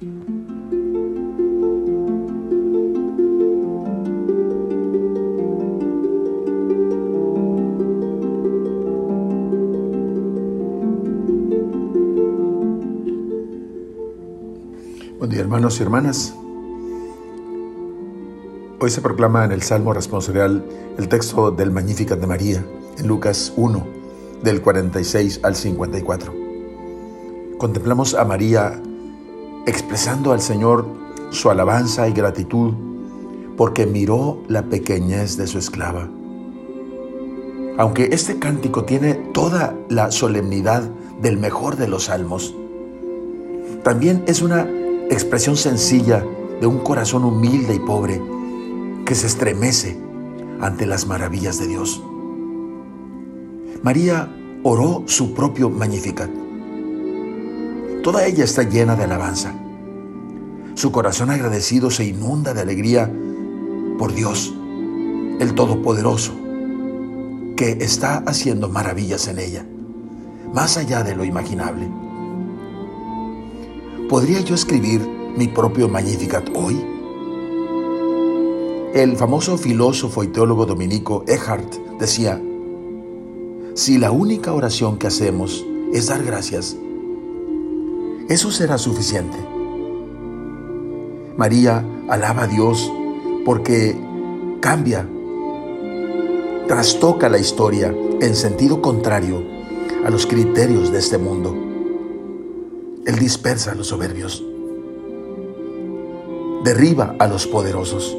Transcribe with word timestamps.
Buen 0.00 0.14
día 15.28 15.40
hermanos 15.40 15.78
y 15.78 15.82
hermanas. 15.82 16.34
Hoy 18.80 18.88
se 18.88 19.02
proclama 19.02 19.44
en 19.44 19.52
el 19.52 19.60
Salmo 19.60 19.92
responsorial 19.92 20.64
el 20.96 21.08
texto 21.10 21.50
del 21.50 21.70
Magnificat 21.72 22.18
de 22.18 22.26
María 22.26 22.64
en 22.96 23.06
Lucas 23.06 23.52
1, 23.54 23.86
del 24.42 24.62
46 24.62 25.40
al 25.42 25.54
54. 25.54 26.34
Contemplamos 27.58 28.14
a 28.14 28.24
María 28.24 28.80
expresando 29.66 30.32
al 30.32 30.40
Señor 30.40 30.86
su 31.30 31.50
alabanza 31.50 32.08
y 32.08 32.12
gratitud 32.12 32.74
porque 33.56 33.86
miró 33.86 34.42
la 34.48 34.62
pequeñez 34.62 35.36
de 35.36 35.46
su 35.46 35.58
esclava. 35.58 36.08
Aunque 37.78 38.08
este 38.12 38.38
cántico 38.38 38.84
tiene 38.84 39.14
toda 39.14 39.74
la 39.88 40.10
solemnidad 40.10 40.82
del 41.20 41.36
mejor 41.36 41.76
de 41.76 41.88
los 41.88 42.04
salmos, 42.04 42.54
también 43.82 44.24
es 44.26 44.42
una 44.42 44.68
expresión 45.10 45.56
sencilla 45.56 46.24
de 46.60 46.66
un 46.66 46.78
corazón 46.78 47.24
humilde 47.24 47.74
y 47.74 47.78
pobre 47.78 48.20
que 49.06 49.14
se 49.14 49.26
estremece 49.26 49.98
ante 50.60 50.86
las 50.86 51.06
maravillas 51.06 51.58
de 51.58 51.66
Dios. 51.66 52.02
María 53.82 54.28
oró 54.62 55.04
su 55.06 55.32
propio 55.32 55.70
Magnificat. 55.70 56.30
Toda 58.02 58.24
ella 58.24 58.44
está 58.44 58.62
llena 58.62 58.96
de 58.96 59.04
alabanza. 59.04 59.54
Su 60.74 60.90
corazón 60.90 61.28
agradecido 61.28 61.90
se 61.90 62.04
inunda 62.04 62.54
de 62.54 62.62
alegría 62.62 63.12
por 63.98 64.14
Dios, 64.14 64.54
el 65.38 65.54
Todopoderoso, 65.54 66.32
que 67.56 67.72
está 67.80 68.18
haciendo 68.26 68.70
maravillas 68.70 69.28
en 69.28 69.38
ella, 69.38 69.66
más 70.54 70.78
allá 70.78 71.02
de 71.02 71.14
lo 71.14 71.24
imaginable. 71.24 71.90
¿Podría 74.08 74.40
yo 74.40 74.54
escribir 74.54 75.06
mi 75.36 75.48
propio 75.48 75.86
Magnificat 75.86 76.48
hoy? 76.54 76.82
El 78.94 79.14
famoso 79.18 79.58
filósofo 79.58 80.24
y 80.24 80.28
teólogo 80.28 80.64
dominico 80.64 81.22
Eckhart 81.28 81.74
decía, 81.98 82.40
si 83.74 83.98
la 83.98 84.10
única 84.10 84.54
oración 84.54 84.96
que 84.96 85.06
hacemos 85.06 85.66
es 85.92 86.06
dar 86.06 86.24
gracias, 86.24 86.76
eso 88.30 88.52
será 88.52 88.78
suficiente. 88.78 89.36
María 91.36 91.84
alaba 92.08 92.44
a 92.44 92.46
Dios 92.46 92.90
porque 93.44 93.98
cambia, 94.60 95.04
trastoca 96.68 97.28
la 97.28 97.38
historia 97.38 97.92
en 98.20 98.36
sentido 98.36 98.80
contrario 98.80 99.42
a 100.04 100.10
los 100.10 100.26
criterios 100.26 100.92
de 100.92 101.00
este 101.00 101.18
mundo. 101.18 101.56
Él 103.04 103.18
dispersa 103.18 103.72
a 103.72 103.74
los 103.74 103.88
soberbios, 103.88 104.44
derriba 106.62 107.16
a 107.18 107.26
los 107.26 107.48
poderosos, 107.48 108.16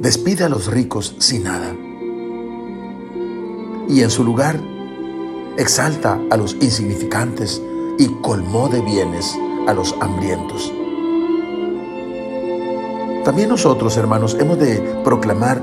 despide 0.00 0.44
a 0.44 0.50
los 0.50 0.66
ricos 0.66 1.16
sin 1.20 1.44
nada 1.44 1.74
y 3.88 4.02
en 4.02 4.10
su 4.10 4.24
lugar 4.24 4.60
exalta 5.56 6.20
a 6.28 6.36
los 6.36 6.54
insignificantes 6.60 7.62
y 7.98 8.08
colmó 8.20 8.68
de 8.68 8.80
bienes 8.80 9.36
a 9.66 9.74
los 9.74 9.94
hambrientos. 10.00 10.72
También 13.24 13.48
nosotros, 13.48 13.96
hermanos, 13.96 14.36
hemos 14.40 14.58
de 14.58 14.80
proclamar 15.04 15.62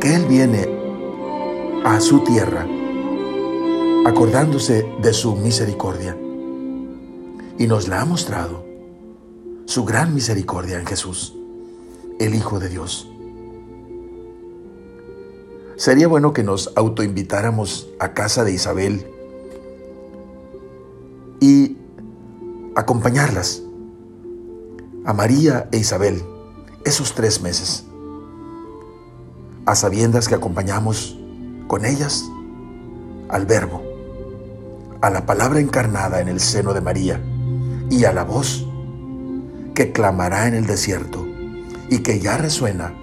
que 0.00 0.14
Él 0.14 0.24
viene 0.26 0.68
a 1.84 2.00
su 2.00 2.20
tierra 2.20 2.66
acordándose 4.04 4.86
de 5.00 5.12
su 5.12 5.36
misericordia 5.36 6.16
y 7.58 7.66
nos 7.66 7.88
la 7.88 8.00
ha 8.00 8.04
mostrado, 8.04 8.64
su 9.66 9.84
gran 9.84 10.14
misericordia 10.14 10.78
en 10.78 10.86
Jesús, 10.86 11.36
el 12.18 12.34
Hijo 12.34 12.58
de 12.58 12.68
Dios. 12.68 13.08
Sería 15.76 16.08
bueno 16.08 16.32
que 16.32 16.42
nos 16.42 16.72
autoinvitáramos 16.76 17.88
a 17.98 18.12
casa 18.12 18.44
de 18.44 18.52
Isabel 18.52 19.06
acompañarlas, 22.82 23.62
a 25.04 25.12
María 25.12 25.68
e 25.72 25.78
Isabel, 25.78 26.22
esos 26.84 27.14
tres 27.14 27.40
meses, 27.42 27.84
a 29.66 29.74
sabiendas 29.74 30.28
que 30.28 30.34
acompañamos 30.34 31.18
con 31.66 31.84
ellas 31.84 32.24
al 33.28 33.46
Verbo, 33.46 33.82
a 35.00 35.10
la 35.10 35.26
palabra 35.26 35.60
encarnada 35.60 36.20
en 36.20 36.28
el 36.28 36.40
seno 36.40 36.74
de 36.74 36.80
María 36.80 37.20
y 37.90 38.04
a 38.04 38.12
la 38.12 38.24
voz 38.24 38.66
que 39.74 39.92
clamará 39.92 40.46
en 40.46 40.54
el 40.54 40.66
desierto 40.66 41.26
y 41.88 41.98
que 42.00 42.20
ya 42.20 42.36
resuena 42.36 42.94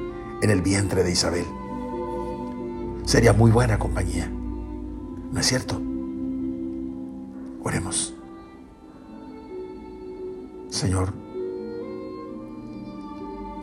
en 0.41 0.50
el 0.50 0.61
vientre 0.61 1.03
de 1.03 1.11
Isabel 1.11 1.46
sería 3.09 3.34
muy 3.34 3.50
buena 3.50 3.79
compañía. 3.79 4.29
¿No 5.31 5.40
es 5.40 5.47
cierto? 5.47 5.81
Oremos. 7.63 8.19
Señor, 10.79 11.12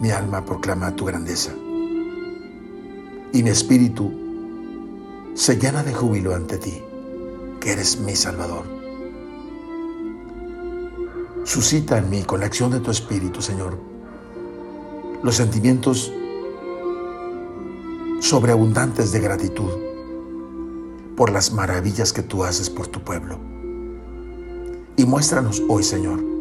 mi 0.03 0.11
alma 0.11 0.45
proclama 0.45 0.95
tu 0.95 1.07
grandeza 1.07 1.51
y 3.33 3.43
mi 3.43 3.49
espíritu 3.49 4.13
se 5.33 5.57
llena 5.57 5.83
de 5.83 5.95
júbilo 5.95 6.35
ante 6.35 6.59
ti, 6.59 6.83
que 7.59 7.73
eres 7.73 7.99
mi 8.01 8.15
Salvador. 8.15 8.65
Suscita 11.45 11.97
en 11.97 12.11
mí, 12.11 12.23
con 12.23 12.41
la 12.41 12.47
acción 12.47 12.71
de 12.71 12.81
tu 12.81 12.91
espíritu, 12.91 13.41
Señor, 13.41 13.79
los 15.23 15.37
sentimientos 15.37 16.13
sobreabundantes 18.21 19.11
de 19.13 19.21
gratitud 19.21 19.73
por 21.17 21.31
las 21.31 21.51
maravillas 21.51 22.13
que 22.13 22.23
tú 22.23 22.45
haces 22.45 22.69
por 22.69 22.89
tu 22.89 23.01
pueblo. 23.01 23.39
Y 24.99 25.07
muéstranos 25.07 25.63
hoy, 25.67 25.83
Señor, 25.83 26.36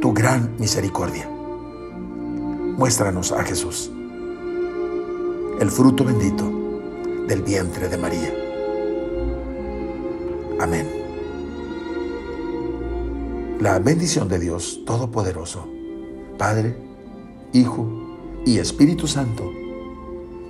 tu 0.00 0.14
gran 0.14 0.56
misericordia. 0.58 1.28
Muéstranos 1.28 3.32
a 3.32 3.44
Jesús, 3.44 3.90
el 5.60 5.70
fruto 5.70 6.04
bendito 6.04 6.50
del 7.26 7.42
vientre 7.42 7.88
de 7.88 7.98
María. 7.98 8.34
Amén. 10.58 10.88
La 13.60 13.78
bendición 13.78 14.28
de 14.28 14.38
Dios 14.38 14.80
Todopoderoso, 14.86 15.68
Padre, 16.38 16.76
Hijo 17.52 17.86
y 18.46 18.58
Espíritu 18.58 19.06
Santo, 19.06 19.50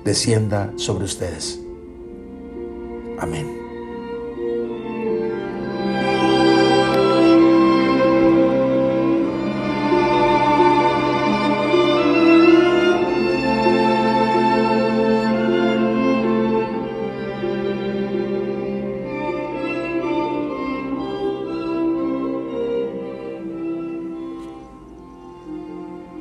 descienda 0.05 0.72
sobre 0.77 1.06
ustedes. 1.06 1.61
Amén. 3.19 3.59